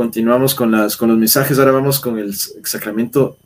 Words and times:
continuamos 0.00 0.54
con, 0.54 0.70
las, 0.70 0.96
con 0.96 1.10
los 1.10 1.18
mensajes. 1.18 1.58
Ahora 1.58 1.72
vamos 1.72 2.00
con 2.00 2.18
el 2.18 2.34
sacramento 2.34 3.36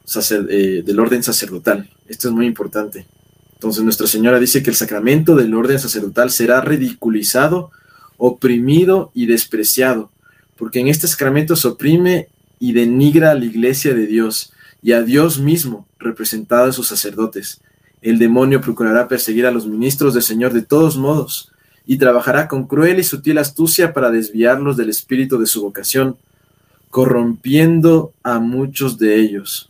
eh, 0.48 0.84
del 0.86 1.00
orden 1.00 1.20
sacerdotal. 1.24 1.90
Esto 2.06 2.28
es 2.28 2.34
muy 2.34 2.46
importante. 2.46 3.08
Entonces 3.54 3.82
Nuestra 3.82 4.06
Señora 4.06 4.38
dice 4.38 4.62
que 4.62 4.70
el 4.70 4.76
sacramento 4.76 5.34
del 5.34 5.52
orden 5.52 5.80
sacerdotal 5.80 6.30
será 6.30 6.60
ridiculizado, 6.60 7.72
oprimido 8.18 9.10
y 9.14 9.26
despreciado, 9.26 10.12
porque 10.56 10.78
en 10.78 10.86
este 10.86 11.08
sacramento 11.08 11.56
se 11.56 11.66
oprime 11.66 12.28
y 12.60 12.72
denigra 12.72 13.32
a 13.32 13.34
la 13.34 13.46
iglesia 13.46 13.92
de 13.92 14.06
Dios 14.06 14.52
y 14.80 14.92
a 14.92 15.02
Dios 15.02 15.40
mismo, 15.40 15.88
representado 15.98 16.66
en 16.66 16.72
sus 16.72 16.86
sacerdotes. 16.86 17.62
El 18.00 18.20
demonio 18.20 18.60
procurará 18.60 19.08
perseguir 19.08 19.46
a 19.46 19.50
los 19.50 19.66
ministros 19.66 20.14
del 20.14 20.22
Señor 20.22 20.52
de 20.52 20.62
todos 20.62 20.96
modos, 20.96 21.50
y 21.84 21.98
trabajará 21.98 22.46
con 22.46 22.68
cruel 22.68 23.00
y 23.00 23.04
sutil 23.04 23.38
astucia 23.38 23.92
para 23.92 24.12
desviarlos 24.12 24.76
del 24.76 24.88
espíritu 24.88 25.36
de 25.38 25.46
su 25.46 25.60
vocación, 25.60 26.16
corrompiendo 26.94 28.12
a 28.22 28.38
muchos 28.38 29.00
de 29.00 29.18
ellos. 29.18 29.68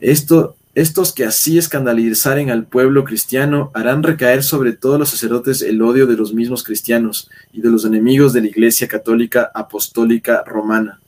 Esto, 0.00 0.56
estos 0.74 1.12
que 1.12 1.26
así 1.26 1.58
escandalizaren 1.58 2.48
al 2.48 2.64
pueblo 2.64 3.04
cristiano 3.04 3.70
harán 3.74 4.02
recaer 4.02 4.42
sobre 4.42 4.72
todos 4.72 4.98
los 4.98 5.10
sacerdotes 5.10 5.60
el 5.60 5.82
odio 5.82 6.06
de 6.06 6.16
los 6.16 6.32
mismos 6.32 6.64
cristianos 6.64 7.28
y 7.52 7.60
de 7.60 7.68
los 7.68 7.84
enemigos 7.84 8.32
de 8.32 8.40
la 8.40 8.46
Iglesia 8.46 8.88
católica 8.88 9.50
apostólica 9.54 10.42
romana. 10.46 11.02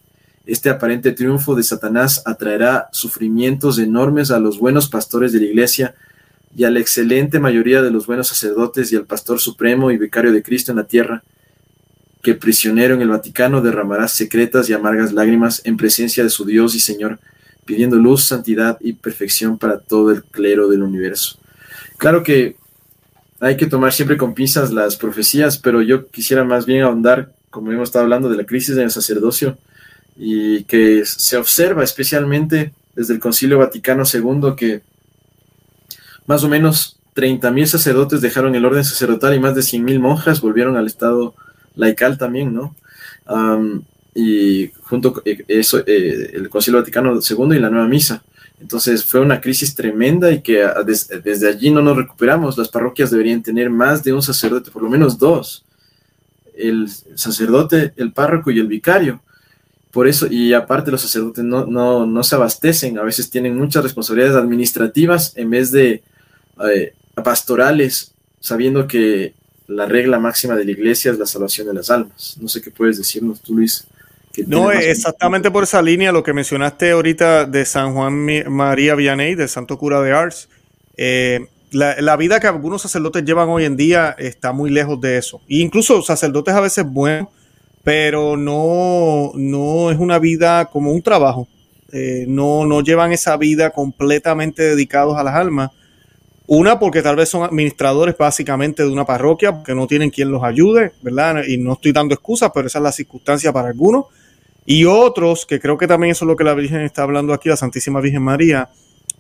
Este 0.44 0.68
aparente 0.68 1.12
triunfo 1.12 1.54
de 1.54 1.62
Satanás 1.62 2.22
atraerá 2.26 2.90
sufrimientos 2.92 3.78
enormes 3.78 4.30
a 4.30 4.40
los 4.40 4.58
buenos 4.58 4.90
pastores 4.90 5.32
de 5.32 5.40
la 5.40 5.46
Iglesia, 5.46 5.94
y 6.54 6.64
a 6.64 6.70
la 6.70 6.80
excelente 6.80 7.38
mayoría 7.38 7.80
de 7.80 7.90
los 7.90 8.06
buenos 8.06 8.28
sacerdotes 8.28 8.92
y 8.92 8.96
al 8.96 9.06
pastor 9.06 9.40
supremo 9.40 9.90
y 9.90 9.96
vicario 9.96 10.32
de 10.32 10.42
Cristo 10.42 10.72
en 10.72 10.78
la 10.78 10.84
tierra, 10.84 11.22
que 12.22 12.34
prisionero 12.34 12.94
en 12.94 13.02
el 13.02 13.08
Vaticano 13.08 13.62
derramará 13.62 14.08
secretas 14.08 14.68
y 14.68 14.72
amargas 14.72 15.12
lágrimas 15.12 15.62
en 15.64 15.76
presencia 15.76 16.22
de 16.22 16.30
su 16.30 16.44
Dios 16.44 16.74
y 16.74 16.80
Señor, 16.80 17.18
pidiendo 17.64 17.96
luz, 17.96 18.26
santidad 18.26 18.78
y 18.80 18.92
perfección 18.92 19.58
para 19.58 19.78
todo 19.78 20.10
el 20.10 20.22
clero 20.22 20.68
del 20.68 20.82
universo. 20.82 21.38
Claro 21.96 22.22
que 22.22 22.56
hay 23.40 23.56
que 23.56 23.66
tomar 23.66 23.92
siempre 23.92 24.16
con 24.16 24.34
pinzas 24.34 24.70
las 24.70 24.96
profecías, 24.96 25.58
pero 25.58 25.80
yo 25.80 26.08
quisiera 26.08 26.44
más 26.44 26.66
bien 26.66 26.82
ahondar, 26.82 27.32
como 27.48 27.72
hemos 27.72 27.88
estado 27.88 28.04
hablando, 28.04 28.28
de 28.28 28.36
la 28.36 28.44
crisis 28.44 28.76
en 28.76 28.82
el 28.82 28.90
sacerdocio 28.90 29.56
y 30.16 30.64
que 30.64 31.04
se 31.06 31.38
observa 31.38 31.82
especialmente 31.82 32.74
desde 32.94 33.14
el 33.14 33.20
Concilio 33.20 33.58
Vaticano 33.58 34.02
II 34.04 34.54
que 34.56 34.82
más 36.26 36.44
o 36.44 36.48
menos 36.48 36.98
30.000 37.16 37.66
sacerdotes 37.66 38.20
dejaron 38.20 38.54
el 38.54 38.64
orden 38.64 38.84
sacerdotal 38.84 39.34
y 39.34 39.40
más 39.40 39.54
de 39.54 39.62
100.000 39.62 39.98
monjas 39.98 40.40
volvieron 40.40 40.76
al 40.76 40.86
estado 40.86 41.34
laical 41.74 42.18
también, 42.18 42.54
¿no? 42.54 42.74
y 44.14 44.70
junto 44.82 45.22
eh, 45.24 45.44
eso, 45.48 45.78
eh, 45.86 46.30
el 46.34 46.48
Concilio 46.48 46.80
Vaticano 46.80 47.14
II 47.14 47.56
y 47.56 47.60
la 47.60 47.70
Nueva 47.70 47.86
Misa. 47.86 48.22
Entonces 48.60 49.04
fue 49.04 49.20
una 49.20 49.40
crisis 49.40 49.74
tremenda 49.74 50.30
y 50.30 50.42
que 50.42 50.62
ah, 50.62 50.82
desde 50.82 51.48
allí 51.48 51.70
no 51.70 51.80
nos 51.80 51.96
recuperamos. 51.96 52.58
Las 52.58 52.68
parroquias 52.68 53.10
deberían 53.10 53.42
tener 53.42 53.70
más 53.70 54.04
de 54.04 54.12
un 54.12 54.22
sacerdote, 54.22 54.70
por 54.70 54.82
lo 54.82 54.90
menos 54.90 55.18
dos. 55.18 55.64
El 56.54 56.88
sacerdote, 56.88 57.94
el 57.96 58.12
párroco 58.12 58.50
y 58.50 58.58
el 58.58 58.66
vicario. 58.66 59.22
Por 59.90 60.06
eso, 60.06 60.26
y 60.30 60.52
aparte 60.52 60.90
los 60.90 61.00
sacerdotes 61.00 61.42
no, 61.42 61.66
no, 61.66 62.06
no 62.06 62.22
se 62.22 62.34
abastecen, 62.36 62.98
a 62.98 63.02
veces 63.02 63.28
tienen 63.28 63.56
muchas 63.56 63.82
responsabilidades 63.82 64.36
administrativas 64.36 65.36
en 65.36 65.50
vez 65.50 65.72
de 65.72 66.04
eh, 66.72 66.94
pastorales, 67.24 68.14
sabiendo 68.38 68.86
que 68.86 69.34
la 69.70 69.86
regla 69.86 70.18
máxima 70.18 70.56
de 70.56 70.64
la 70.64 70.70
iglesia 70.72 71.12
es 71.12 71.18
la 71.18 71.26
salvación 71.26 71.68
de 71.68 71.74
las 71.74 71.90
almas. 71.90 72.36
No 72.40 72.48
sé 72.48 72.60
qué 72.60 72.70
puedes 72.70 72.98
decirnos 72.98 73.40
tú, 73.40 73.54
Luis. 73.54 73.86
no, 74.46 74.70
exactamente 74.72 75.50
por 75.50 75.64
esa 75.64 75.80
línea, 75.80 76.12
lo 76.12 76.22
que 76.22 76.32
mencionaste 76.32 76.90
ahorita 76.90 77.46
de 77.46 77.64
San 77.64 77.94
Juan 77.94 78.26
María 78.48 78.94
Vianney, 78.94 79.34
del 79.34 79.48
Santo 79.48 79.78
Cura 79.78 80.00
de 80.02 80.12
Ars. 80.12 80.48
Eh, 80.96 81.46
la, 81.70 82.16
vida 82.16 82.40
que 82.40 82.48
algunos 82.48 82.82
sacerdotes 82.82 83.24
llevan 83.24 83.48
hoy 83.48 83.64
en 83.64 83.76
día 83.76 84.14
está 84.18 84.52
muy 84.52 84.70
lejos 84.70 85.00
de 85.00 85.18
eso. 85.18 85.40
E 85.48 85.58
incluso 85.58 86.02
sacerdotes 86.02 86.54
a 86.54 86.60
veces 86.60 86.84
buenos, 86.84 87.28
pero 87.84 88.36
no, 88.36 89.32
no 89.36 89.90
es 89.90 89.98
una 89.98 90.18
vida 90.18 90.66
como 90.66 90.92
un 90.92 91.02
trabajo. 91.02 91.48
Eh, 91.92 92.24
no, 92.28 92.66
no 92.66 92.82
llevan 92.82 93.12
esa 93.12 93.36
vida 93.36 93.70
completamente 93.70 94.62
dedicados 94.62 95.16
a 95.16 95.22
las 95.22 95.34
almas, 95.34 95.70
una, 96.52 96.80
porque 96.80 97.00
tal 97.00 97.14
vez 97.14 97.28
son 97.28 97.44
administradores 97.44 98.18
básicamente 98.18 98.82
de 98.82 98.88
una 98.88 99.04
parroquia, 99.04 99.52
porque 99.52 99.72
no 99.72 99.86
tienen 99.86 100.10
quien 100.10 100.32
los 100.32 100.42
ayude, 100.42 100.90
¿verdad? 101.00 101.44
Y 101.46 101.58
no 101.58 101.74
estoy 101.74 101.92
dando 101.92 102.12
excusas, 102.12 102.50
pero 102.52 102.66
esa 102.66 102.80
es 102.80 102.82
la 102.82 102.90
circunstancia 102.90 103.52
para 103.52 103.68
algunos. 103.68 104.06
Y 104.66 104.84
otros, 104.84 105.46
que 105.46 105.60
creo 105.60 105.78
que 105.78 105.86
también 105.86 106.10
eso 106.10 106.24
es 106.24 106.26
lo 106.26 106.34
que 106.34 106.42
la 106.42 106.54
Virgen 106.54 106.80
está 106.80 107.04
hablando 107.04 107.32
aquí, 107.32 107.48
la 107.48 107.56
Santísima 107.56 108.00
Virgen 108.00 108.22
María, 108.22 108.68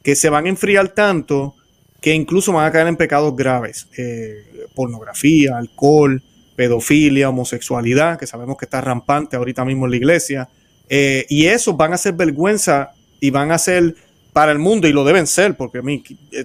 que 0.02 0.16
se 0.16 0.28
van 0.28 0.46
a 0.46 0.48
enfriar 0.48 0.88
tanto 0.88 1.54
que 2.00 2.12
incluso 2.12 2.52
van 2.52 2.66
a 2.66 2.72
caer 2.72 2.88
en 2.88 2.96
pecados 2.96 3.36
graves. 3.36 3.86
Eh, 3.96 4.66
pornografía, 4.74 5.56
alcohol, 5.56 6.20
pedofilia, 6.56 7.28
homosexualidad, 7.28 8.18
que 8.18 8.26
sabemos 8.26 8.56
que 8.56 8.64
está 8.64 8.80
rampante 8.80 9.36
ahorita 9.36 9.64
mismo 9.64 9.84
en 9.84 9.92
la 9.92 9.96
iglesia. 9.98 10.48
Eh, 10.88 11.26
y 11.28 11.46
esos 11.46 11.76
van 11.76 11.92
a 11.92 11.96
ser 11.96 12.14
vergüenza 12.14 12.90
y 13.20 13.30
van 13.30 13.52
a 13.52 13.58
ser 13.58 13.94
para 14.32 14.52
el 14.52 14.58
mundo 14.58 14.86
y 14.88 14.92
lo 14.92 15.04
deben 15.04 15.26
ser, 15.26 15.56
porque 15.56 15.78
a 15.78 15.82
mí 15.82 16.02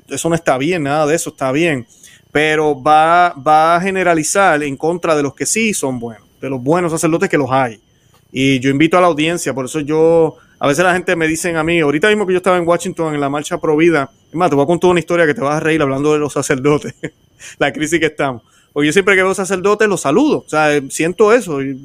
eso 0.10 0.30
no 0.30 0.36
está 0.36 0.58
bien, 0.58 0.84
nada 0.84 1.06
de 1.06 1.16
eso 1.16 1.30
está 1.30 1.52
bien, 1.52 1.86
pero 2.32 2.82
va, 2.82 3.34
va 3.34 3.76
a 3.76 3.82
generalizar 3.82 4.62
en 4.64 4.76
contra 4.76 5.16
de 5.16 5.24
los 5.24 5.36
que 5.36 5.46
sí 5.46 5.74
son 5.74 6.00
buenos, 6.00 6.28
de 6.42 6.50
los 6.50 6.62
buenos 6.62 6.92
sacerdotes 6.92 7.30
que 7.30 7.38
los 7.38 7.52
hay. 7.52 7.80
Y 8.32 8.60
yo 8.60 8.70
invito 8.70 8.98
a 8.98 9.02
la 9.02 9.08
audiencia, 9.08 9.54
por 9.54 9.66
eso 9.66 9.80
yo, 9.80 10.36
a 10.60 10.68
veces 10.68 10.84
la 10.84 10.94
gente 10.94 11.16
me 11.16 11.28
dicen 11.28 11.56
a 11.58 11.64
mí, 11.64 11.80
ahorita 11.80 12.10
mismo 12.10 12.26
que 12.26 12.34
yo 12.34 12.38
estaba 12.38 12.58
en 12.58 12.68
Washington 12.68 13.14
en 13.14 13.22
la 13.22 13.30
marcha 13.30 13.60
pro 13.60 13.78
vida, 13.78 14.10
es 14.30 14.36
más, 14.36 14.50
te 14.50 14.56
voy 14.56 14.64
a 14.64 14.68
contar 14.68 14.90
una 14.90 15.00
historia 15.00 15.26
que 15.26 15.34
te 15.34 15.42
vas 15.42 15.56
a 15.56 15.60
reír 15.60 15.82
hablando 15.82 16.12
de 16.14 16.20
los 16.20 16.34
sacerdotes, 16.34 16.96
la 17.60 17.72
crisis 17.72 18.00
que 18.00 18.08
estamos. 18.08 18.42
Porque 18.74 18.88
yo 18.88 18.94
siempre 18.94 19.16
que 19.16 19.24
veo 19.24 19.34
sacerdotes 19.34 19.88
los 19.88 20.02
saludo, 20.02 20.40
o 20.46 20.50
sea, 20.50 20.82
siento 20.90 21.32
eso, 21.32 21.62
eh, 21.62 21.78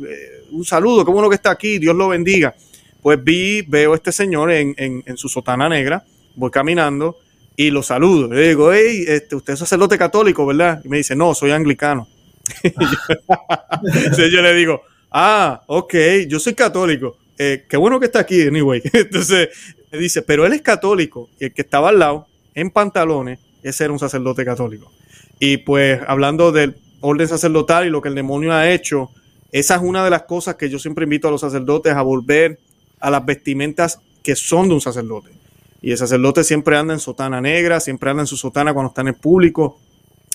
un 0.50 0.64
saludo, 0.64 1.04
qué 1.04 1.12
bueno 1.12 1.28
que 1.28 1.36
está 1.36 1.52
aquí, 1.52 1.78
Dios 1.78 1.94
lo 1.94 2.08
bendiga 2.08 2.54
pues 3.02 3.22
vi, 3.22 3.62
veo 3.62 3.92
a 3.92 3.96
este 3.96 4.12
señor 4.12 4.50
en, 4.50 5.16
su 5.16 5.28
sotana 5.28 5.68
negra, 5.68 6.04
voy 6.36 6.50
caminando 6.50 7.16
y 7.56 7.70
lo 7.70 7.82
saludo. 7.82 8.28
Le 8.32 8.48
digo, 8.48 8.72
hey, 8.72 9.04
este, 9.06 9.36
usted 9.36 9.54
es 9.54 9.58
sacerdote 9.58 9.98
católico, 9.98 10.46
¿verdad? 10.46 10.80
Y 10.84 10.88
me 10.88 10.98
dice, 10.98 11.16
no, 11.16 11.34
soy 11.34 11.50
anglicano. 11.50 12.08
Entonces 12.62 14.30
yo 14.32 14.42
le 14.42 14.54
digo, 14.54 14.82
ah, 15.10 15.62
ok, 15.66 15.94
yo 16.28 16.38
soy 16.38 16.54
católico. 16.54 17.16
Eh, 17.38 17.64
qué 17.68 17.76
bueno 17.76 17.98
que 17.98 18.06
está 18.06 18.20
aquí, 18.20 18.42
anyway. 18.42 18.82
Entonces 18.92 19.48
me 19.90 19.98
dice, 19.98 20.22
pero 20.22 20.46
él 20.46 20.52
es 20.52 20.62
católico. 20.62 21.28
Y 21.38 21.46
el 21.46 21.54
que 21.54 21.62
estaba 21.62 21.88
al 21.88 21.98
lado, 21.98 22.26
en 22.54 22.70
pantalones, 22.70 23.38
ese 23.62 23.84
era 23.84 23.92
un 23.92 23.98
sacerdote 23.98 24.44
católico. 24.44 24.90
Y 25.38 25.58
pues 25.58 26.00
hablando 26.06 26.52
del 26.52 26.76
orden 27.00 27.28
sacerdotal 27.28 27.86
y 27.86 27.90
lo 27.90 28.02
que 28.02 28.08
el 28.08 28.14
demonio 28.14 28.52
ha 28.52 28.70
hecho, 28.70 29.10
esa 29.52 29.76
es 29.76 29.82
una 29.82 30.04
de 30.04 30.10
las 30.10 30.22
cosas 30.22 30.56
que 30.56 30.68
yo 30.68 30.78
siempre 30.78 31.04
invito 31.04 31.28
a 31.28 31.30
los 31.30 31.40
sacerdotes 31.40 31.92
a 31.94 32.02
volver 32.02 32.58
a 33.00 33.10
las 33.10 33.24
vestimentas 33.24 34.00
que 34.22 34.36
son 34.36 34.68
de 34.68 34.74
un 34.74 34.80
sacerdote. 34.80 35.30
Y 35.82 35.92
el 35.92 35.98
sacerdote 35.98 36.44
siempre 36.44 36.76
anda 36.76 36.94
en 36.94 37.00
sotana 37.00 37.40
negra, 37.40 37.80
siempre 37.80 38.10
anda 38.10 38.22
en 38.22 38.26
su 38.26 38.36
sotana 38.36 38.74
cuando 38.74 38.88
está 38.88 39.00
en 39.00 39.08
el 39.08 39.14
público, 39.14 39.78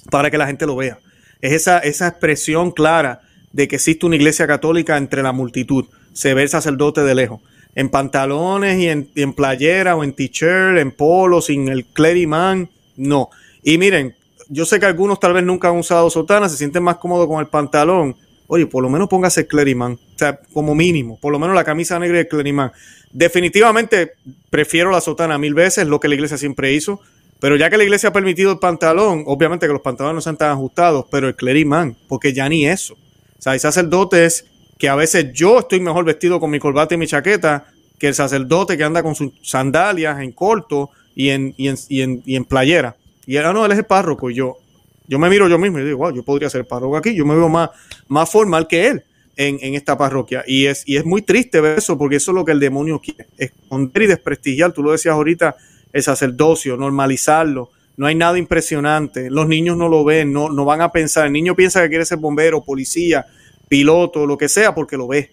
para 0.09 0.31
que 0.31 0.37
la 0.37 0.47
gente 0.47 0.65
lo 0.65 0.75
vea. 0.75 0.99
Es 1.41 1.53
esa, 1.53 1.79
esa 1.79 2.07
expresión 2.07 2.71
clara 2.71 3.21
de 3.51 3.67
que 3.67 3.75
existe 3.75 4.05
una 4.05 4.15
iglesia 4.15 4.47
católica 4.47 4.97
entre 4.97 5.21
la 5.21 5.31
multitud. 5.31 5.85
Se 6.13 6.33
ve 6.33 6.43
el 6.43 6.49
sacerdote 6.49 7.01
de 7.01 7.15
lejos. 7.15 7.41
En 7.75 7.89
pantalones 7.89 8.79
y 8.79 8.87
en, 8.87 9.09
en 9.15 9.33
playera 9.33 9.95
o 9.95 10.03
en 10.03 10.13
t-shirt, 10.13 10.77
en 10.77 10.91
polo, 10.91 11.41
sin 11.41 11.67
el 11.67 11.85
cleriman, 11.85 12.69
no. 12.95 13.29
Y 13.63 13.77
miren, 13.77 14.15
yo 14.49 14.65
sé 14.65 14.79
que 14.79 14.85
algunos 14.85 15.19
tal 15.19 15.33
vez 15.33 15.43
nunca 15.43 15.69
han 15.69 15.77
usado 15.77 16.09
sotana, 16.09 16.49
se 16.49 16.57
sienten 16.57 16.83
más 16.83 16.97
cómodos 16.97 17.27
con 17.27 17.39
el 17.39 17.47
pantalón, 17.47 18.15
oye, 18.47 18.67
por 18.67 18.83
lo 18.83 18.89
menos 18.89 19.07
póngase 19.09 19.47
Cleriman, 19.47 19.93
o 19.93 20.17
sea, 20.17 20.39
como 20.53 20.75
mínimo, 20.75 21.19
por 21.19 21.31
lo 21.31 21.39
menos 21.39 21.55
la 21.55 21.63
camisa 21.63 21.99
negra 21.99 22.17
del 22.17 22.27
Cleriman. 22.27 22.71
Definitivamente 23.11 24.13
prefiero 24.49 24.91
la 24.91 25.01
sotana 25.01 25.37
mil 25.37 25.53
veces, 25.53 25.87
lo 25.87 25.99
que 25.99 26.07
la 26.07 26.15
iglesia 26.15 26.37
siempre 26.37 26.73
hizo, 26.73 26.99
pero 27.39 27.55
ya 27.55 27.69
que 27.69 27.77
la 27.77 27.83
iglesia 27.83 28.09
ha 28.09 28.13
permitido 28.13 28.51
el 28.51 28.59
pantalón, 28.59 29.23
obviamente 29.27 29.67
que 29.67 29.73
los 29.73 29.81
pantalones 29.81 30.15
no 30.15 30.21
sean 30.21 30.37
tan 30.37 30.51
ajustados, 30.51 31.05
pero 31.11 31.27
el 31.27 31.35
Cleriman, 31.35 31.97
porque 32.07 32.33
ya 32.33 32.47
ni 32.49 32.67
eso. 32.67 32.93
O 32.93 33.41
sea, 33.41 33.53
hay 33.53 33.59
sacerdotes 33.59 34.45
que 34.77 34.89
a 34.89 34.95
veces 34.95 35.31
yo 35.33 35.59
estoy 35.59 35.79
mejor 35.79 36.05
vestido 36.05 36.39
con 36.39 36.49
mi 36.49 36.59
corbata 36.59 36.95
y 36.95 36.97
mi 36.97 37.07
chaqueta 37.07 37.67
que 37.99 38.07
el 38.07 38.15
sacerdote 38.15 38.77
que 38.77 38.83
anda 38.83 39.03
con 39.03 39.15
sus 39.15 39.31
sandalias 39.41 40.19
en 40.19 40.31
corto 40.31 40.89
y 41.15 41.29
en, 41.29 41.53
y 41.57 41.69
en, 41.69 41.77
y 41.87 42.01
en, 42.01 42.23
y 42.25 42.35
en 42.35 42.45
playera. 42.45 42.95
Y 43.25 43.37
ahora 43.37 43.53
no, 43.53 43.65
él 43.65 43.71
es 43.71 43.77
el 43.77 43.85
párroco 43.85 44.29
y 44.29 44.35
yo, 44.35 44.57
yo 45.07 45.19
me 45.19 45.29
miro 45.29 45.47
yo 45.47 45.57
mismo 45.57 45.79
y 45.79 45.83
digo, 45.83 45.99
wow, 45.99 46.13
yo 46.13 46.23
podría 46.23 46.49
ser 46.49 46.65
párroco 46.65 46.97
aquí, 46.97 47.15
yo 47.15 47.25
me 47.25 47.35
veo 47.35 47.49
más, 47.49 47.69
más 48.07 48.29
formal 48.29 48.67
que 48.67 48.87
él 48.87 49.03
en, 49.37 49.75
esta 49.75 49.97
parroquia. 49.97 50.43
Y 50.47 50.65
es, 50.65 50.83
y 50.85 50.97
es 50.97 51.05
muy 51.05 51.21
triste 51.21 51.61
ver 51.61 51.77
eso, 51.77 51.97
porque 51.97 52.17
eso 52.17 52.31
es 52.31 52.35
lo 52.35 52.45
que 52.45 52.51
el 52.51 52.59
demonio 52.59 52.99
quiere, 52.99 53.27
esconder 53.37 54.03
y 54.03 54.07
desprestigiar, 54.07 54.71
tú 54.71 54.83
lo 54.83 54.91
decías 54.91 55.13
ahorita, 55.13 55.55
el 55.93 56.03
sacerdocio, 56.03 56.77
normalizarlo. 56.77 57.69
No 57.97 58.07
hay 58.07 58.15
nada 58.15 58.37
impresionante, 58.37 59.29
los 59.29 59.47
niños 59.47 59.77
no 59.77 59.87
lo 59.87 60.03
ven, 60.03 60.33
no, 60.33 60.49
no 60.49 60.65
van 60.65 60.81
a 60.81 60.91
pensar, 60.91 61.27
el 61.27 61.31
niño 61.31 61.55
piensa 61.55 61.81
que 61.81 61.89
quiere 61.89 62.05
ser 62.05 62.17
bombero, 62.17 62.63
policía, 62.63 63.25
piloto, 63.69 64.25
lo 64.25 64.37
que 64.37 64.49
sea, 64.49 64.75
porque 64.75 64.97
lo 64.97 65.07
ve. 65.07 65.31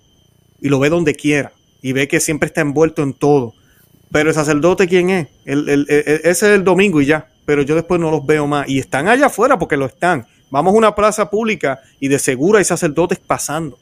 y 0.60 0.69
lo 0.69 0.78
ve 0.78 0.88
donde 0.88 1.14
quiera 1.14 1.52
y 1.82 1.92
ve 1.92 2.06
que 2.08 2.20
siempre 2.20 2.46
está 2.46 2.60
envuelto 2.60 3.02
en 3.02 3.12
todo. 3.12 3.54
Pero 4.10 4.28
el 4.28 4.34
sacerdote, 4.34 4.86
¿quién 4.86 5.10
es? 5.10 5.28
ese 5.44 6.30
es 6.30 6.42
el 6.42 6.64
domingo 6.64 7.00
y 7.00 7.06
ya. 7.06 7.28
Pero 7.44 7.62
yo 7.62 7.75
después 7.75 8.00
no 8.00 8.11
los 8.11 8.25
veo 8.25 8.47
más. 8.47 8.69
Y 8.69 8.79
están 8.79 9.09
allá 9.09 9.27
afuera 9.27 9.59
porque 9.59 9.77
lo 9.77 9.87
están. 9.87 10.27
Vamos 10.50 10.75
a 10.75 10.77
una 10.77 10.94
plaza 10.94 11.31
pública 11.31 11.81
y 11.99 12.09
de 12.09 12.19
seguro 12.19 12.59
hay 12.59 12.65
sacerdotes 12.65 13.19
pasando, 13.19 13.79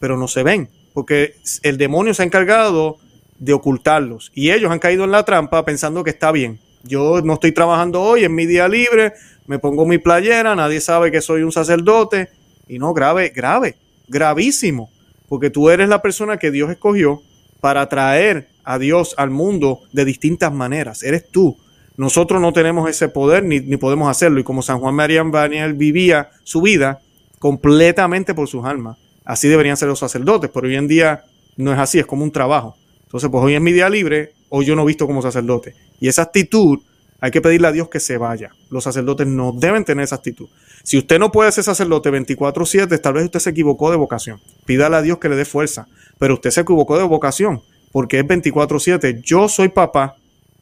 pero 0.00 0.16
no 0.16 0.26
se 0.26 0.42
ven, 0.42 0.70
porque 0.94 1.36
el 1.62 1.76
demonio 1.76 2.14
se 2.14 2.22
ha 2.22 2.24
encargado 2.24 2.96
de 3.38 3.52
ocultarlos. 3.52 4.32
Y 4.34 4.50
ellos 4.50 4.70
han 4.70 4.78
caído 4.78 5.04
en 5.04 5.10
la 5.10 5.24
trampa 5.24 5.64
pensando 5.66 6.02
que 6.02 6.10
está 6.10 6.32
bien. 6.32 6.60
Yo 6.82 7.20
no 7.22 7.34
estoy 7.34 7.52
trabajando 7.52 8.00
hoy, 8.00 8.24
en 8.24 8.34
mi 8.34 8.46
día 8.46 8.68
libre, 8.68 9.12
me 9.46 9.58
pongo 9.58 9.84
mi 9.84 9.98
playera, 9.98 10.54
nadie 10.54 10.80
sabe 10.80 11.10
que 11.10 11.20
soy 11.20 11.42
un 11.42 11.52
sacerdote. 11.52 12.30
Y 12.68 12.78
no, 12.78 12.94
grave, 12.94 13.28
grave, 13.28 13.76
gravísimo, 14.08 14.90
porque 15.28 15.50
tú 15.50 15.68
eres 15.68 15.88
la 15.88 16.00
persona 16.00 16.38
que 16.38 16.50
Dios 16.50 16.70
escogió 16.70 17.20
para 17.60 17.88
traer 17.88 18.48
a 18.64 18.78
Dios 18.78 19.14
al 19.18 19.30
mundo 19.30 19.80
de 19.92 20.04
distintas 20.04 20.52
maneras. 20.52 21.02
Eres 21.02 21.28
tú. 21.30 21.58
Nosotros 21.96 22.40
no 22.40 22.52
tenemos 22.52 22.88
ese 22.90 23.08
poder 23.08 23.44
ni, 23.44 23.60
podemos 23.76 24.08
hacerlo. 24.08 24.40
Y 24.40 24.44
como 24.44 24.62
San 24.62 24.80
Juan 24.80 24.94
María 24.94 25.22
Baniel 25.22 25.74
vivía 25.74 26.30
su 26.42 26.60
vida 26.60 27.00
completamente 27.38 28.34
por 28.34 28.48
sus 28.48 28.64
almas, 28.64 28.98
así 29.24 29.48
deberían 29.48 29.76
ser 29.76 29.88
los 29.88 29.98
sacerdotes, 29.98 30.50
pero 30.52 30.66
hoy 30.66 30.76
en 30.76 30.88
día 30.88 31.24
no 31.56 31.72
es 31.72 31.78
así, 31.78 31.98
es 31.98 32.06
como 32.06 32.24
un 32.24 32.32
trabajo. 32.32 32.76
Entonces, 33.04 33.30
pues 33.30 33.44
hoy 33.44 33.54
es 33.54 33.60
mi 33.60 33.72
día 33.72 33.88
libre, 33.88 34.32
hoy 34.48 34.64
yo 34.64 34.74
no 34.74 34.84
visto 34.84 35.06
como 35.06 35.22
sacerdote. 35.22 35.74
Y 36.00 36.08
esa 36.08 36.22
actitud 36.22 36.80
hay 37.20 37.30
que 37.30 37.40
pedirle 37.40 37.68
a 37.68 37.72
Dios 37.72 37.88
que 37.88 38.00
se 38.00 38.18
vaya. 38.18 38.50
Los 38.70 38.84
sacerdotes 38.84 39.26
no 39.26 39.52
deben 39.52 39.84
tener 39.84 40.04
esa 40.04 40.16
actitud. 40.16 40.48
Si 40.82 40.98
usted 40.98 41.18
no 41.18 41.30
puede 41.32 41.52
ser 41.52 41.64
sacerdote 41.64 42.10
24/7, 42.10 42.98
tal 43.00 43.14
vez 43.14 43.24
usted 43.24 43.38
se 43.38 43.50
equivocó 43.50 43.90
de 43.90 43.96
vocación. 43.96 44.40
Pídale 44.66 44.96
a 44.96 45.02
Dios 45.02 45.18
que 45.18 45.28
le 45.28 45.36
dé 45.36 45.44
fuerza. 45.44 45.86
Pero 46.18 46.34
usted 46.34 46.50
se 46.50 46.62
equivocó 46.62 46.98
de 46.98 47.04
vocación 47.04 47.62
porque 47.92 48.18
es 48.18 48.26
24/7. 48.26 49.22
Yo 49.22 49.48
soy 49.48 49.68
papá 49.68 50.16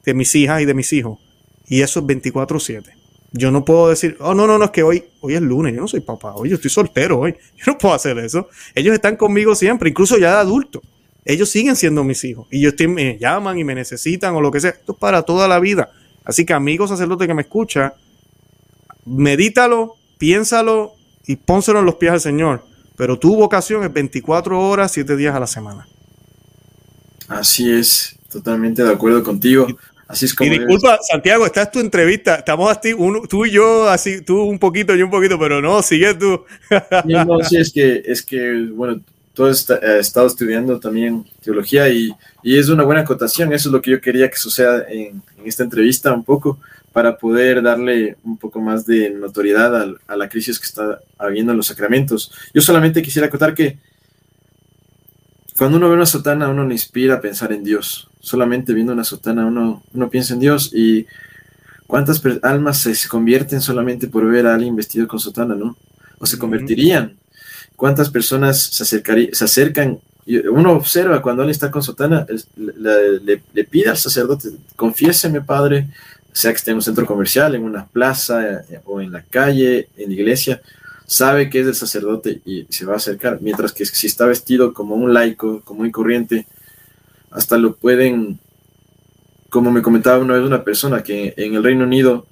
de 0.05 0.15
mis 0.15 0.35
hijas 0.35 0.63
y 0.63 0.65
de 0.65 0.75
mis 0.75 0.93
hijos. 0.93 1.19
Y 1.67 1.83
eso 1.83 2.01
es 2.01 2.07
24/7. 2.07 2.95
Yo 3.33 3.51
no 3.51 3.65
puedo 3.65 3.89
decir, 3.89 4.17
oh, 4.21 4.35
no, 4.35 4.47
no, 4.47 4.59
no, 4.59 4.67
es 4.67 4.71
que 4.71 4.83
hoy, 4.83 5.05
hoy 5.21 5.35
es 5.35 5.41
lunes, 5.41 5.75
yo 5.75 5.81
no 5.81 5.89
soy 5.89 6.01
papá, 6.01 6.35
hoy 6.35 6.51
yo 6.51 6.57
estoy 6.57 6.71
soltero 6.71 7.19
hoy. 7.19 7.35
Yo 7.57 7.73
no 7.73 7.79
puedo 7.79 7.95
hacer 7.95 8.19
eso. 8.19 8.49
Ellos 8.75 8.95
están 8.95 9.17
conmigo 9.17 9.55
siempre, 9.55 9.89
incluso 9.89 10.19
ya 10.19 10.33
de 10.33 10.39
adulto. 10.39 10.83
Ellos 11.25 11.49
siguen 11.49 11.77
siendo 11.77 12.05
mis 12.05 12.25
hijos. 12.25 12.47
Y 12.51 12.59
ellos 12.59 12.75
me 12.89 13.17
llaman 13.19 13.59
y 13.59 13.65
me 13.65 13.75
necesitan 13.75 14.35
o 14.35 14.41
lo 14.41 14.51
que 14.51 14.61
sea. 14.61 14.71
Esto 14.71 14.93
es 14.93 14.99
para 14.99 15.23
toda 15.23 15.49
la 15.49 15.61
vida. 15.61 15.91
Así 16.25 16.45
que 16.45 16.53
amigos 16.53 16.91
sacerdote 16.91 17.27
que 17.27 17.35
me 17.35 17.43
escucha, 17.43 17.95
medítalo, 19.07 19.97
piénsalo 20.19 20.93
y 21.27 21.37
pónselo 21.37 21.81
en 21.81 21.87
los 21.87 21.95
pies 21.97 22.13
al 22.13 22.21
Señor. 22.21 22.65
Pero 22.97 23.19
tu 23.19 23.35
vocación 23.37 23.85
es 23.85 23.93
24 23.93 24.61
horas, 24.61 24.93
7 24.93 25.17
días 25.17 25.35
a 25.35 25.41
la 25.41 25.47
semana. 25.47 25.87
Así 27.29 27.71
es, 27.71 28.19
totalmente 28.31 28.83
de 28.83 28.93
acuerdo 28.93 29.23
contigo. 29.23 29.67
Así 30.12 30.26
es 30.26 30.35
como 30.35 30.53
y 30.53 30.59
disculpa, 30.59 30.99
Santiago, 31.00 31.47
esta 31.47 31.62
es 31.62 31.70
tu 31.70 31.81
entrevista. 31.81 32.35
Estamos 32.35 32.70
así, 32.70 32.93
uno, 32.93 33.23
tú 33.23 33.47
y 33.47 33.53
yo, 33.53 33.88
así, 33.88 34.20
tú 34.20 34.43
un 34.43 34.59
poquito, 34.59 34.94
yo 34.94 35.06
un 35.06 35.11
poquito, 35.11 35.38
pero 35.38 35.62
no, 35.62 35.81
sigue 35.81 36.12
tú. 36.12 36.44
no, 37.06 37.38
sí, 37.43 37.56
es 37.56 37.73
que, 37.73 38.03
es 38.05 38.20
que, 38.20 38.69
bueno, 38.75 39.00
tú 39.32 39.47
has 39.47 39.70
eh, 39.70 39.99
estado 40.00 40.26
estudiando 40.26 40.79
también 40.79 41.25
teología 41.43 41.88
y, 41.88 42.14
y, 42.43 42.59
es 42.59 42.69
una 42.69 42.85
buena 42.85 43.00
acotación. 43.00 43.55
Eso 43.55 43.70
es 43.70 43.73
lo 43.73 43.81
que 43.81 43.93
yo 43.93 44.03
quería 44.03 44.29
que 44.29 44.37
suceda 44.37 44.85
en, 44.87 45.23
en 45.38 45.47
esta 45.47 45.62
entrevista 45.62 46.12
un 46.12 46.25
poco 46.25 46.58
para 46.93 47.17
poder 47.17 47.62
darle 47.62 48.19
un 48.23 48.37
poco 48.37 48.61
más 48.61 48.85
de 48.85 49.08
notoriedad 49.08 49.75
a, 49.75 49.94
a, 50.08 50.15
la 50.15 50.29
crisis 50.29 50.58
que 50.58 50.67
está 50.67 51.00
habiendo 51.17 51.53
en 51.53 51.56
los 51.56 51.69
sacramentos. 51.69 52.31
Yo 52.53 52.61
solamente 52.61 53.00
quisiera 53.00 53.29
acotar 53.29 53.55
que 53.55 53.79
cuando 55.57 55.79
uno 55.79 55.89
ve 55.89 55.97
una 55.97 56.07
sotana, 56.07 56.49
uno 56.49 56.67
le 56.67 56.75
inspira 56.75 57.15
a 57.15 57.21
pensar 57.21 57.53
en 57.53 57.65
Dios. 57.65 58.09
Solamente 58.21 58.73
viendo 58.73 58.93
una 58.93 59.05
sotana, 59.05 59.47
uno, 59.47 59.83
uno 59.93 60.11
piensa 60.11 60.35
en 60.35 60.41
Dios 60.41 60.71
y 60.73 61.07
cuántas 61.87 62.23
almas 62.43 62.79
se, 62.79 63.09
convierten 63.09 63.61
solamente 63.61 64.09
por 64.09 64.27
ver 64.27 64.47
a 64.47 64.55
alguien 64.55 64.77
vestido 64.77 65.07
con 65.07 65.21
sotana, 65.21 65.55
¿no? 65.55 65.77
O 66.19 66.27
se 66.27 66.39
convertirían. 66.39 67.17
¿Cuántas 67.77 68.11
personas 68.11 68.63
se, 68.63 68.85
se 68.85 69.45
acercan? 69.45 69.99
Uno 70.51 70.73
observa 70.73 71.21
cuando 71.21 71.43
alguien 71.43 71.53
está 71.53 71.71
con 71.71 71.83
sotana, 71.83 72.27
le, 72.57 73.41
le, 73.53 73.65
pide 73.65 73.91
al 73.91 73.99
sacerdote, 73.99 74.51
confiéseme, 74.77 75.41
padre, 75.41 75.89
sea 76.33 76.53
que 76.53 76.57
esté 76.57 76.71
en 76.71 76.77
un 76.77 76.83
centro 76.83 77.07
comercial, 77.07 77.55
en 77.55 77.65
una 77.65 77.87
plaza 77.87 78.63
eh, 78.71 78.81
o 78.85 79.01
en 79.01 79.13
la 79.13 79.23
calle, 79.23 79.89
en 79.97 80.09
la 80.09 80.15
iglesia, 80.15 80.63
sabe 81.07 81.51
que 81.51 81.61
es 81.61 81.67
el 81.67 81.75
sacerdote 81.75 82.41
y 82.45 82.67
se 82.71 82.85
va 82.85 82.95
a 82.95 82.97
acercar, 82.97 83.41
mientras 83.41 83.73
que 83.73 83.85
si 83.85 84.07
está 84.07 84.27
vestido 84.27 84.73
como 84.73 84.95
un 84.95 85.13
laico, 85.13 85.61
como 85.63 85.81
muy 85.81 85.91
corriente, 85.91 86.47
hasta 87.31 87.59
lo 87.59 87.77
pueden, 87.77 88.39
como 89.51 89.71
me 89.71 89.83
comentaba 89.83 90.19
una 90.19 90.35
vez 90.35 90.45
una 90.45 90.65
persona, 90.65 91.03
que 91.03 91.35
en 91.37 91.55
el 91.55 91.65
Reino 91.65 91.85
Unido 91.85 92.27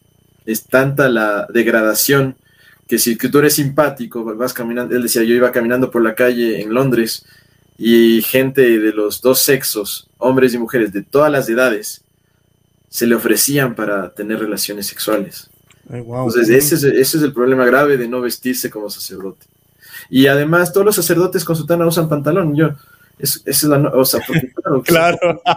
es 0.47 0.65
tanta 0.65 1.09
la 1.09 1.47
degradación 1.53 2.37
que 2.91 2.99
si 2.99 3.17
tú 3.17 3.39
eres 3.39 3.55
simpático, 3.55 4.25
vas 4.35 4.53
caminando, 4.53 4.97
él 4.97 5.03
decía, 5.05 5.23
yo 5.23 5.35
iba 5.35 5.53
caminando 5.53 5.93
por 5.93 6.03
la 6.03 6.17
calle 6.17 6.61
en 6.61 6.75
Londres 6.75 7.25
y 7.79 8.21
gente 8.23 8.81
de 8.81 8.93
los 8.93 9.21
dos 9.23 9.45
sexos, 9.45 10.11
hombres 10.19 10.55
y 10.55 10.59
mujeres 10.59 10.93
de 10.93 11.03
todas 11.03 11.31
las 11.31 11.49
edades, 11.49 12.03
se 12.89 13.07
le 13.07 13.15
ofrecían 13.15 13.77
para 13.77 14.13
tener 14.13 14.41
relaciones 14.41 14.89
sexuales. 14.89 15.49
Entonces, 15.93 16.49
ese 16.49 16.75
es, 16.77 16.85
ese 16.85 17.19
es, 17.19 17.23
el 17.23 17.33
problema 17.33 17.65
grave 17.65 17.97
de 17.97 18.07
no 18.07 18.21
vestirse 18.21 18.71
como 18.71 18.89
sacerdote. 18.91 19.47
Y 20.09 20.29
además, 20.29 20.73
todos 20.73 20.87
los 20.87 20.95
sacerdotes 20.95 21.45
con 21.45 21.57
sotana 21.57 21.87
usan 21.87 22.09
pantalón. 22.09 22.55
Yo, 22.55 22.71
es, 23.19 23.43
es 23.45 23.63
la. 23.65 23.79
O 23.91 24.05
sea, 24.05 24.21
claro. 24.85 25.43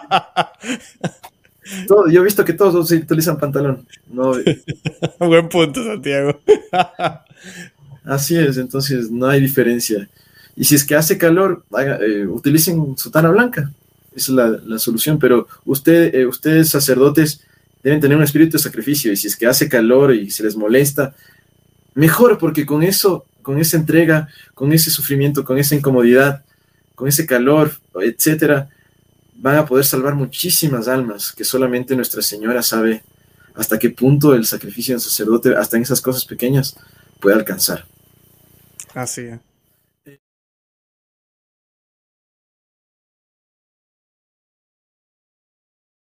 Todo, 1.87 2.09
yo 2.09 2.21
he 2.21 2.25
visto 2.25 2.43
que 2.43 2.51
todos 2.51 2.91
utilizan 2.91 3.37
pantalón. 3.37 3.87
No, 4.11 4.33
Buen 5.19 5.47
punto, 5.47 5.81
Santiago. 5.81 6.41
Así 8.03 8.37
es, 8.37 8.57
entonces 8.57 9.09
no 9.09 9.27
hay 9.27 9.39
diferencia. 9.39 10.09
Y 10.57 10.65
si 10.65 10.75
es 10.75 10.83
que 10.83 10.95
hace 10.95 11.17
calor, 11.17 11.63
eh, 11.79 12.27
utilicen 12.27 12.97
sotana 12.97 13.29
blanca. 13.31 13.71
Esa 14.13 14.31
es 14.31 14.35
la, 14.35 14.49
la 14.65 14.77
solución. 14.77 15.17
Pero 15.19 15.47
usted, 15.63 16.13
eh, 16.13 16.27
ustedes, 16.27 16.69
sacerdotes, 16.69 17.41
deben 17.83 17.99
tener 17.99 18.17
un 18.17 18.23
espíritu 18.23 18.57
de 18.57 18.63
sacrificio 18.63 19.11
y 19.11 19.17
si 19.17 19.27
es 19.27 19.35
que 19.35 19.45
hace 19.45 19.67
calor 19.67 20.15
y 20.15 20.31
se 20.31 20.43
les 20.43 20.55
molesta, 20.55 21.13
mejor 21.93 22.37
porque 22.37 22.65
con 22.65 22.81
eso, 22.81 23.25
con 23.41 23.59
esa 23.59 23.77
entrega, 23.77 24.29
con 24.53 24.71
ese 24.71 24.89
sufrimiento, 24.89 25.43
con 25.43 25.57
esa 25.57 25.75
incomodidad, 25.75 26.43
con 26.95 27.07
ese 27.07 27.25
calor, 27.25 27.73
etcétera, 28.01 28.69
van 29.35 29.57
a 29.57 29.65
poder 29.65 29.83
salvar 29.83 30.15
muchísimas 30.15 30.87
almas 30.87 31.33
que 31.33 31.43
solamente 31.43 31.95
Nuestra 31.95 32.21
Señora 32.21 32.63
sabe 32.63 33.03
hasta 33.55 33.77
qué 33.77 33.89
punto 33.89 34.33
el 34.33 34.45
sacrificio 34.45 34.95
del 34.95 35.01
sacerdote, 35.01 35.55
hasta 35.55 35.77
en 35.77 35.83
esas 35.83 36.01
cosas 36.01 36.25
pequeñas, 36.25 36.75
puede 37.19 37.35
alcanzar. 37.35 37.85
Así 38.95 39.21
es. 39.21 39.52